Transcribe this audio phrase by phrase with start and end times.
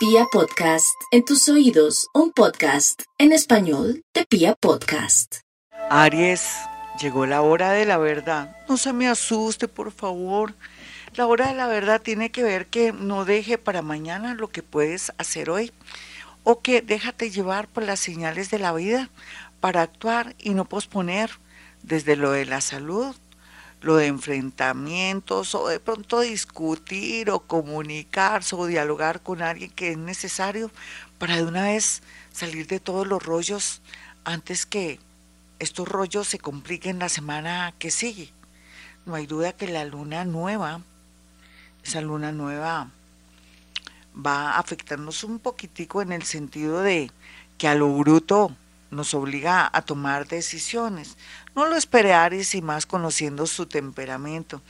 [0.00, 5.40] Pia Podcast, en tus oídos, un podcast en español de Pia Podcast.
[5.90, 6.40] Aries,
[7.02, 8.56] llegó la hora de la verdad.
[8.66, 10.54] No se me asuste, por favor.
[11.16, 14.62] La hora de la verdad tiene que ver que no deje para mañana lo que
[14.62, 15.70] puedes hacer hoy
[16.44, 19.10] o que déjate llevar por las señales de la vida
[19.60, 21.30] para actuar y no posponer
[21.82, 23.14] desde lo de la salud,
[23.80, 29.98] lo de enfrentamientos o de pronto discutir o comunicarse o dialogar con alguien que es
[29.98, 30.70] necesario
[31.18, 33.80] para de una vez salir de todos los rollos
[34.24, 35.00] antes que
[35.58, 38.32] estos rollos se compliquen la semana que sigue.
[39.06, 40.82] No hay duda que la luna nueva,
[41.82, 42.90] esa luna nueva
[44.14, 47.10] va a afectarnos un poquitico en el sentido de
[47.58, 48.56] que a lo bruto
[48.90, 51.16] nos obliga a tomar decisiones.
[51.54, 54.62] No lo espere Aries y más conociendo su temperamento.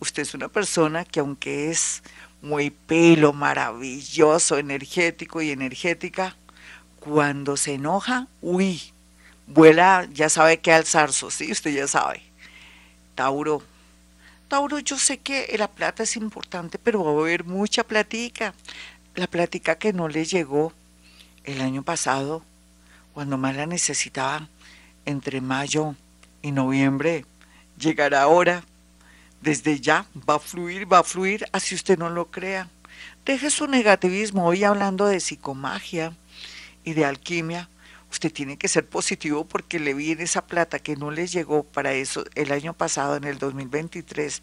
[0.00, 2.02] Usted es una persona que aunque es
[2.42, 6.36] muy pelo, maravilloso, energético y energética,
[7.00, 8.82] cuando se enoja, uy,
[9.46, 12.22] vuela, ya sabe que alzarse, sí, usted ya sabe.
[13.14, 13.62] Tauro.
[14.48, 18.54] Tauro, yo sé que la plata es importante, pero va a haber mucha platica.
[19.14, 20.72] La plática que no le llegó
[21.44, 22.42] el año pasado
[23.18, 24.48] cuando más la necesitaban,
[25.04, 25.96] entre mayo
[26.40, 27.24] y noviembre,
[27.76, 28.62] llegará ahora.
[29.40, 32.70] Desde ya va a fluir, va a fluir, así usted no lo crea.
[33.24, 34.46] Deje su negativismo.
[34.46, 36.16] Hoy hablando de psicomagia
[36.84, 37.68] y de alquimia,
[38.08, 41.94] usted tiene que ser positivo porque le viene esa plata que no le llegó para
[41.94, 44.42] eso el año pasado, en el 2023,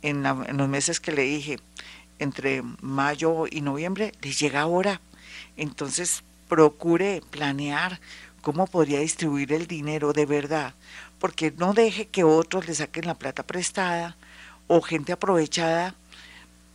[0.00, 1.58] en, en los meses que le dije,
[2.18, 5.02] entre mayo y noviembre, le llega ahora.
[5.58, 8.00] Entonces, procure planear
[8.40, 10.74] cómo podría distribuir el dinero de verdad,
[11.18, 14.16] porque no deje que otros le saquen la plata prestada
[14.66, 15.94] o gente aprovechada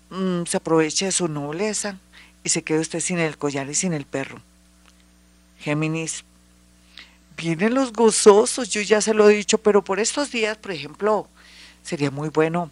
[0.10, 1.98] mm, se aproveche de su nobleza
[2.44, 4.42] y se quede usted sin el collar y sin el perro.
[5.60, 6.26] Géminis,
[7.38, 11.28] vienen los gozosos, yo ya se lo he dicho, pero por estos días, por ejemplo,
[11.84, 12.70] sería muy bueno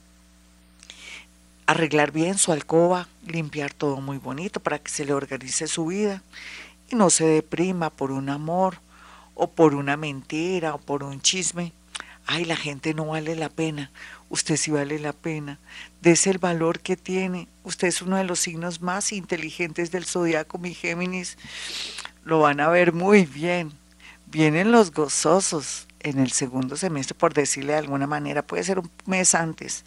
[1.66, 6.22] arreglar bien su alcoba, limpiar todo muy bonito para que se le organice su vida
[6.92, 8.78] y no se deprima por un amor
[9.36, 11.74] o por una mentira o por un chisme.
[12.26, 13.92] Ay, la gente no vale la pena.
[14.30, 15.60] Usted sí vale la pena.
[16.02, 17.48] Dese el valor que tiene.
[17.64, 21.38] Usted es uno de los signos más inteligentes del zodiaco, mi Géminis.
[22.24, 23.72] Lo van a ver muy bien.
[24.28, 28.46] Vienen los gozosos en el segundo semestre, por decirle de alguna manera.
[28.46, 29.84] Puede ser un mes antes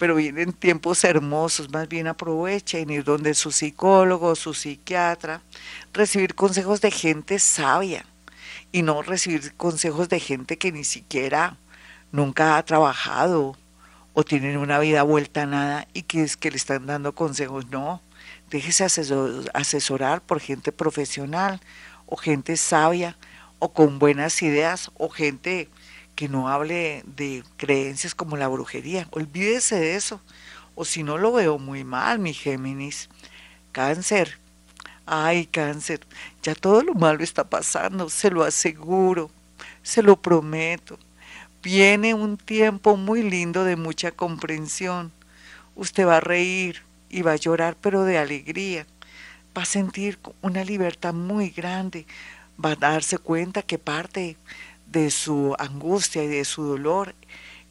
[0.00, 5.42] pero vienen tiempos hermosos, más bien aprovechen ir donde su psicólogo, su psiquiatra,
[5.92, 8.06] recibir consejos de gente sabia
[8.72, 11.58] y no recibir consejos de gente que ni siquiera
[12.12, 13.58] nunca ha trabajado
[14.14, 17.66] o tienen una vida vuelta a nada y que es que le están dando consejos.
[17.68, 18.00] No,
[18.48, 18.86] déjese
[19.52, 21.60] asesorar por gente profesional
[22.06, 23.18] o gente sabia
[23.58, 25.68] o con buenas ideas o gente
[26.14, 29.08] que no hable de creencias como la brujería.
[29.10, 30.20] Olvídese de eso.
[30.74, 33.08] O si no lo veo muy mal, mi Géminis.
[33.72, 34.38] Cáncer.
[35.06, 36.00] Ay, cáncer.
[36.42, 39.30] Ya todo lo malo está pasando, se lo aseguro,
[39.82, 40.98] se lo prometo.
[41.62, 45.12] Viene un tiempo muy lindo de mucha comprensión.
[45.74, 48.86] Usted va a reír y va a llorar, pero de alegría.
[49.56, 52.06] Va a sentir una libertad muy grande.
[52.64, 54.36] Va a darse cuenta que parte
[54.90, 57.14] de su angustia y de su dolor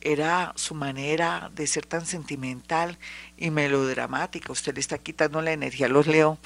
[0.01, 2.97] era su manera de ser tan sentimental
[3.37, 4.51] y melodramática.
[4.51, 6.37] Usted le está quitando la energía a los Leo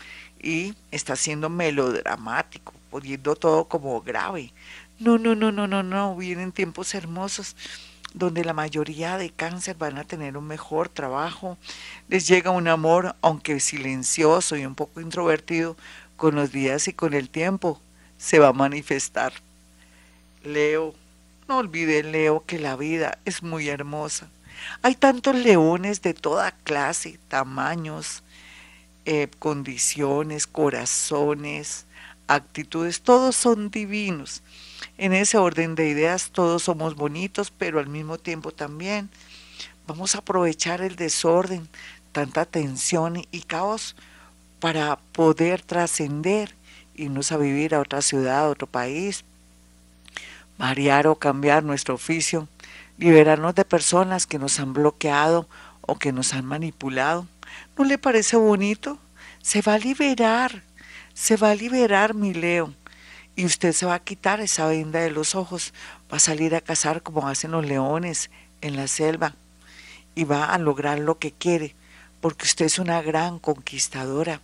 [0.42, 4.52] y está siendo melodramático, poniendo todo como grave.
[5.00, 6.16] No, no, no, no, no, no.
[6.16, 7.56] Vienen tiempos hermosos
[8.14, 11.58] donde la mayoría de cáncer van a tener un mejor trabajo.
[12.08, 15.78] Les llega un amor, aunque silencioso y un poco introvertido,
[16.16, 17.82] con los días y con el tiempo
[18.18, 19.34] se va a manifestar.
[20.44, 20.94] Leo,
[21.48, 24.30] no olvide Leo que la vida es muy hermosa.
[24.82, 28.24] Hay tantos leones de toda clase, tamaños,
[29.06, 31.86] eh, condiciones, corazones,
[32.28, 34.42] actitudes, todos son divinos.
[34.98, 39.10] En ese orden de ideas todos somos bonitos, pero al mismo tiempo también
[39.88, 41.68] vamos a aprovechar el desorden,
[42.12, 43.96] tanta tensión y caos
[44.60, 46.56] para poder trascender,
[46.96, 49.26] irnos a vivir a otra ciudad, a otro país,
[50.64, 52.48] variar o cambiar nuestro oficio,
[52.98, 55.46] liberarnos de personas que nos han bloqueado
[55.82, 57.28] o que nos han manipulado.
[57.78, 58.98] ¿No le parece bonito?
[59.42, 60.64] Se va a liberar,
[61.14, 62.74] se va a liberar mi Leo.
[63.36, 65.74] Y usted se va a quitar esa venda de los ojos,
[66.10, 68.30] va a salir a cazar como hacen los leones
[68.62, 69.36] en la selva
[70.16, 71.76] y va a lograr lo que quiere,
[72.22, 74.40] porque usted es una gran conquistadora,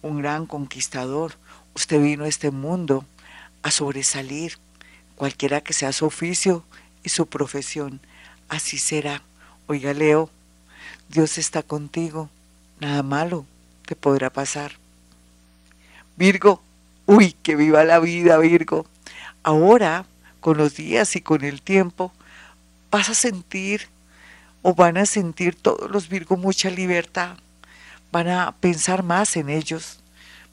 [0.00, 1.32] un gran conquistador.
[1.74, 3.04] Usted vino a este mundo
[3.64, 4.58] a sobresalir,
[5.16, 6.64] cualquiera que sea su oficio
[7.02, 8.00] y su profesión.
[8.48, 9.22] Así será.
[9.66, 10.30] Oiga, Leo,
[11.08, 12.30] Dios está contigo.
[12.78, 13.44] Nada malo
[13.86, 14.72] te podrá pasar.
[16.16, 16.62] Virgo,
[17.06, 18.86] uy, que viva la vida, Virgo.
[19.42, 20.06] Ahora,
[20.40, 22.12] con los días y con el tiempo,
[22.90, 23.88] vas a sentir
[24.62, 27.36] o van a sentir todos los Virgo mucha libertad,
[28.10, 30.00] van a pensar más en ellos,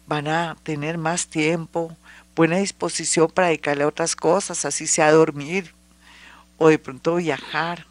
[0.05, 1.95] van a tener más tiempo,
[2.35, 5.73] buena disposición para dedicarle a otras cosas, así sea dormir
[6.57, 7.85] o de pronto viajar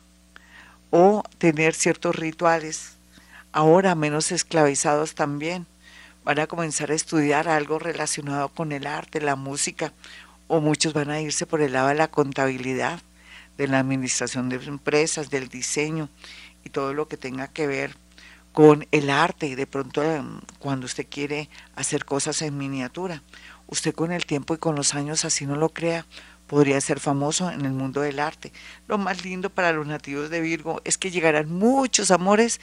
[0.91, 2.95] o tener ciertos rituales,
[3.53, 5.67] ahora menos esclavizados también.
[6.25, 9.93] Van a comenzar a estudiar algo relacionado con el arte, la música,
[10.47, 13.01] o muchos van a irse por el lado de la contabilidad
[13.57, 16.09] de la administración de empresas, del diseño
[16.65, 17.97] y todo lo que tenga que ver
[18.53, 23.23] con el arte y de pronto em, cuando usted quiere hacer cosas en miniatura.
[23.73, 26.05] Usted con el tiempo y con los años, así no lo crea,
[26.47, 28.53] podría ser famoso en el mundo del arte.
[28.87, 32.61] Lo más lindo para los nativos de Virgo es que llegarán muchos amores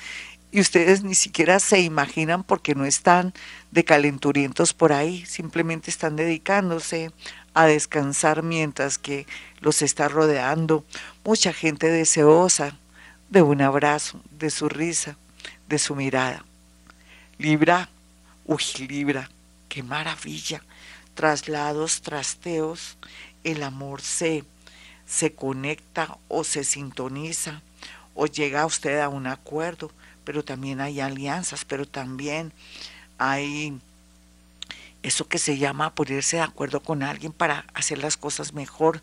[0.52, 3.34] y ustedes ni siquiera se imaginan porque no están
[3.72, 7.12] de calenturientos por ahí, simplemente están dedicándose
[7.56, 9.26] a descansar mientras que
[9.62, 10.86] los está rodeando
[11.26, 12.78] mucha gente deseosa
[13.32, 15.18] de un abrazo, de su risa,
[15.68, 16.46] de su mirada.
[17.40, 17.90] Libra,
[18.46, 19.28] uy, Libra,
[19.68, 20.62] qué maravilla.
[21.20, 22.96] Traslados, trasteos,
[23.44, 24.46] el amor se,
[25.06, 27.62] se conecta o se sintoniza
[28.16, 29.92] o llega usted a un acuerdo,
[30.24, 32.54] pero también hay alianzas, pero también
[33.18, 33.78] hay
[35.04, 39.02] eso que se llama ponerse de acuerdo con alguien para hacer las cosas mejor,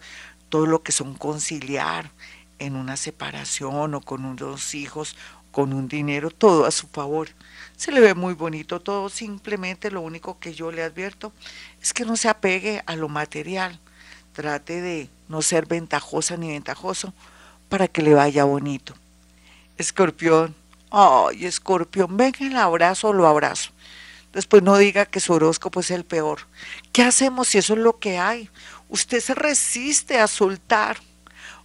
[0.49, 2.11] todo lo que son conciliar
[2.59, 5.17] en una separación o con unos hijos,
[5.57, 7.31] con un dinero, todo a su favor.
[7.79, 11.33] Se le ve muy bonito todo, simplemente lo único que yo le advierto
[11.81, 13.81] es que no se apegue a lo material,
[14.35, 17.15] trate de no ser ventajosa ni ventajoso
[17.71, 18.93] para que le vaya bonito.
[19.79, 20.55] Escorpión,
[20.91, 23.71] ay, escorpión, venga el abrazo, lo abrazo.
[24.35, 26.41] Después no diga que su horóscopo es el peor.
[26.93, 28.51] ¿Qué hacemos si eso es lo que hay?
[28.91, 30.99] Usted se resiste a soltar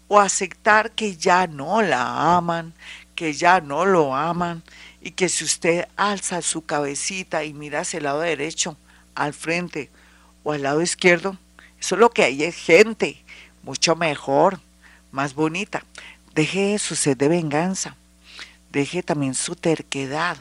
[0.08, 2.74] o aceptar que ya no la aman,
[3.22, 4.64] que ya no lo aman
[5.00, 8.78] y que si usted alza su cabecita y mira hacia el lado derecho,
[9.14, 9.92] al frente
[10.42, 11.38] o al lado izquierdo,
[11.80, 13.24] eso es lo que hay es gente
[13.62, 14.60] mucho mejor,
[15.12, 15.84] más bonita.
[16.34, 17.96] Deje su sed de venganza,
[18.72, 20.38] deje también su terquedad,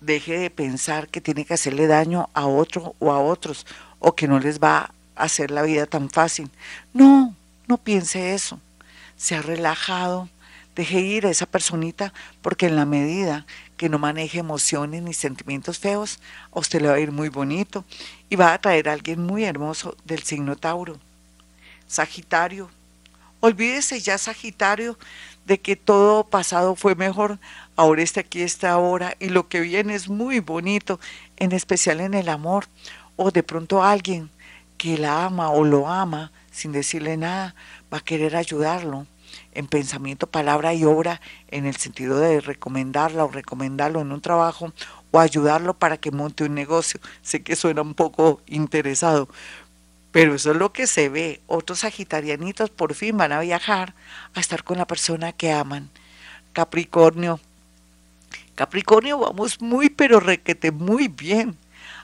[0.00, 3.66] deje de pensar que tiene que hacerle daño a otro o a otros
[3.98, 6.50] o que no les va a hacer la vida tan fácil.
[6.94, 7.36] No,
[7.66, 8.58] no piense eso.
[9.14, 10.30] Se ha relajado,
[10.74, 13.46] deje ir a esa personita porque en la medida
[13.76, 16.20] que no maneje emociones ni sentimientos feos,
[16.52, 17.84] a usted le va a ir muy bonito
[18.30, 20.98] y va a traer a alguien muy hermoso del signo Tauro.
[21.86, 22.70] Sagitario,
[23.40, 24.98] olvídese ya Sagitario
[25.44, 27.38] de que todo pasado fue mejor,
[27.76, 31.00] ahora está aquí, está ahora, y lo que viene es muy bonito,
[31.36, 32.66] en especial en el amor,
[33.16, 34.30] o de pronto alguien
[34.78, 37.54] que la ama o lo ama sin decirle nada,
[37.92, 39.06] va a querer ayudarlo
[39.52, 44.72] en pensamiento, palabra y obra, en el sentido de recomendarla o recomendarlo en un trabajo
[45.10, 47.00] o ayudarlo para que monte un negocio.
[47.22, 49.28] Sé que suena un poco interesado,
[50.10, 51.40] pero eso es lo que se ve.
[51.46, 53.94] Otros sagitarianitos por fin van a viajar
[54.34, 55.90] a estar con la persona que aman.
[56.52, 57.40] Capricornio.
[58.54, 61.56] Capricornio, vamos muy, pero requete muy bien.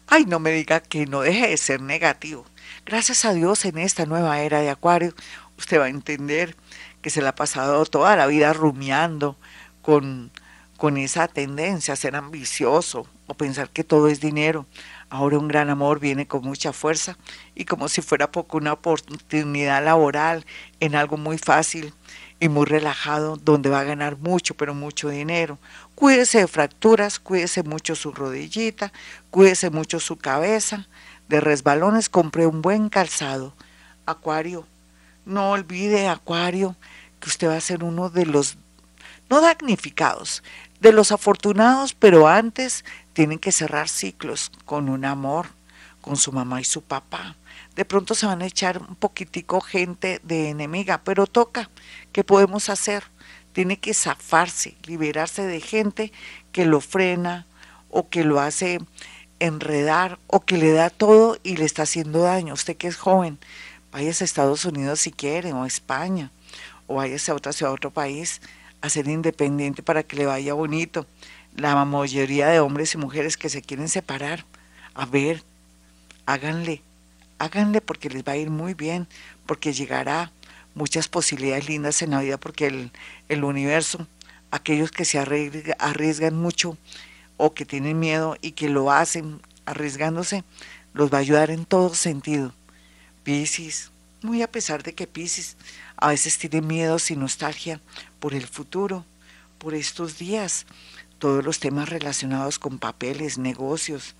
[0.07, 2.47] Ay, no me diga que no deje de ser negativo.
[2.87, 5.13] Gracias a Dios en esta nueva era de Acuario,
[5.59, 6.57] usted va a entender
[7.03, 9.37] que se le ha pasado toda la vida rumiando
[9.83, 10.31] con,
[10.77, 14.67] con esa tendencia a ser ambicioso o pensar que todo es dinero.
[15.11, 17.17] Ahora un gran amor viene con mucha fuerza
[17.55, 20.45] y como si fuera poco una oportunidad laboral
[20.81, 21.95] en algo muy fácil
[22.41, 25.59] y muy relajado donde va a ganar mucho, pero mucho dinero.
[25.95, 28.93] Cuídese de fracturas, cuídese mucho su rodillita,
[29.31, 30.87] cuídese mucho su cabeza.
[31.29, 33.55] De resbalones compre un buen calzado.
[34.07, 34.67] Acuario,
[35.29, 36.77] no olvide, Acuario,
[37.21, 38.57] que usted va a ser uno de los,
[39.29, 40.43] no damnificados,
[40.81, 45.47] de los afortunados, pero antes tienen que cerrar ciclos con un amor,
[46.01, 47.37] con su mamá y su papá.
[47.77, 51.71] De pronto se van a echar un poquitico gente de enemiga, pero toca.
[52.13, 53.05] ¿Qué podemos hacer?
[53.53, 56.13] Tiene que zafarse, liberarse de gente
[56.53, 57.47] que lo frena
[57.91, 58.79] o que lo hace
[59.41, 62.55] enredar o que le da todo y le está haciendo daño.
[62.55, 63.39] Usted que es joven,
[63.93, 66.31] váyase a Estados Unidos si quiere, o a España,
[66.87, 68.41] o váyase a otra ciudad, a otro país,
[68.81, 71.07] a ser independiente para que le vaya bonito.
[71.57, 74.45] La mayoría de hombres y mujeres que se quieren separar
[74.95, 75.43] A ver,
[76.27, 76.83] háganle,
[77.39, 79.07] háganle porque les va a ir muy bien,
[79.47, 80.33] porque llegará
[80.75, 82.91] muchas posibilidades lindas en la vida, porque el,
[83.29, 84.07] el universo,
[84.51, 86.77] aquellos que se arriesgan mucho
[87.37, 90.45] o que tienen miedo y que lo hacen arriesgándose,
[90.95, 92.53] los va a ayudar en todo sentido.
[93.29, 93.91] Piscis,
[94.23, 95.59] muy a pesar de que Piscis
[95.99, 97.79] a veces tiene miedos y nostalgia
[98.21, 99.05] por el futuro,
[99.59, 100.65] por estos días,
[101.19, 104.15] todos los temas relacionados con papeles, negocios,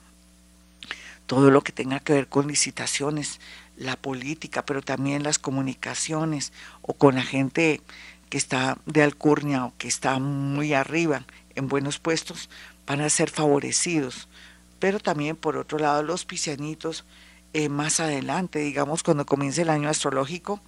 [1.27, 3.41] todo lo que tenga que ver con licitaciones,
[3.79, 7.81] la política, pero también las comunicaciones o con la gente
[8.29, 11.25] que está de alcurnia o que está muy arriba
[11.55, 12.51] en buenos puestos,
[12.87, 14.29] van a ser favorecidos.
[14.79, 17.07] Pero también, por otro lado, los piscianitos,
[17.59, 20.61] eh, más adelante, digamos, cuando comience el año astrológico,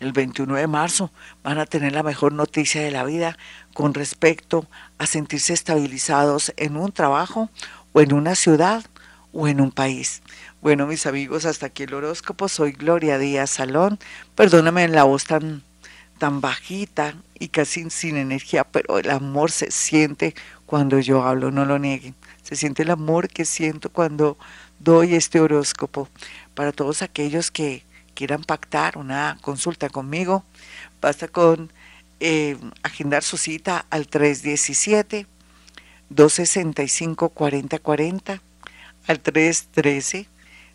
[0.00, 1.10] el 21 de marzo,
[1.42, 3.38] van a tener la mejor noticia de la vida
[3.72, 4.66] con respecto
[4.98, 7.48] a sentirse estabilizados en un trabajo
[7.94, 8.84] o en una ciudad
[9.32, 10.20] o en un país.
[10.60, 12.50] Bueno, mis amigos, hasta aquí el horóscopo.
[12.50, 13.98] Soy Gloria Díaz Salón.
[14.34, 15.62] Perdóname en la voz tan,
[16.18, 20.34] tan bajita y casi sin energía, pero el amor se siente
[20.66, 22.14] cuando yo hablo, no lo nieguen.
[22.42, 24.36] Se siente el amor que siento cuando
[24.82, 26.08] doy este horóscopo.
[26.54, 27.84] Para todos aquellos que
[28.14, 30.44] quieran pactar una consulta conmigo,
[31.00, 31.72] basta con
[32.20, 35.26] eh, agendar su cita al 317
[36.10, 38.42] 265 4040
[39.06, 40.28] al 313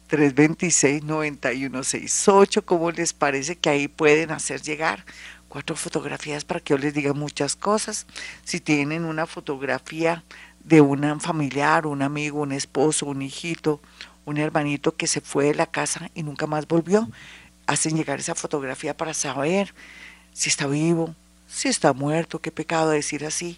[0.07, 2.65] 326 9168.
[2.65, 5.05] ¿Cómo les parece que ahí pueden hacer llegar
[5.49, 8.07] cuatro fotografías para que yo les diga muchas cosas?
[8.43, 10.23] Si tienen una fotografía
[10.67, 13.79] de un familiar, un amigo, un esposo, un hijito,
[14.25, 17.09] un hermanito que se fue de la casa y nunca más volvió,
[17.67, 19.74] hacen llegar esa fotografía para saber
[20.33, 21.15] si está vivo,
[21.47, 23.57] si está muerto, qué pecado decir así,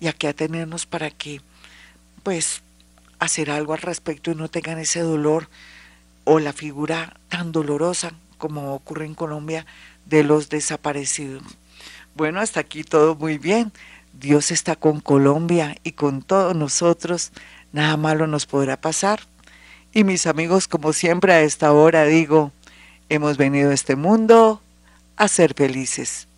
[0.00, 1.40] y aquí atenernos para que,
[2.22, 2.60] pues,
[3.18, 5.48] hacer algo al respecto y no tengan ese dolor
[6.24, 9.64] o la figura tan dolorosa como ocurre en Colombia
[10.04, 11.42] de los desaparecidos.
[12.14, 13.72] Bueno, hasta aquí todo muy bien.
[14.18, 17.32] Dios está con Colombia y con todos nosotros.
[17.72, 19.20] Nada malo nos podrá pasar.
[19.92, 22.52] Y mis amigos, como siempre a esta hora digo,
[23.08, 24.60] hemos venido a este mundo
[25.16, 26.28] a ser felices.